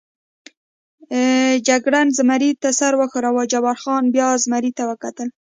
[1.67, 5.27] جګړن زمري ته سر و ښوراوه، جبار خان بیا زمري ته وکتل.